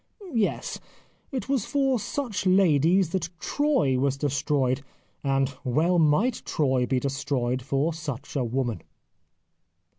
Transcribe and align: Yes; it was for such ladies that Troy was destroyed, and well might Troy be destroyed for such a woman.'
Yes; 0.33 0.79
it 1.31 1.47
was 1.47 1.67
for 1.67 1.99
such 1.99 2.47
ladies 2.47 3.11
that 3.11 3.29
Troy 3.39 3.99
was 3.99 4.17
destroyed, 4.17 4.81
and 5.23 5.55
well 5.63 5.99
might 5.99 6.41
Troy 6.43 6.87
be 6.87 6.99
destroyed 6.99 7.61
for 7.61 7.93
such 7.93 8.35
a 8.35 8.43
woman.' 8.43 8.81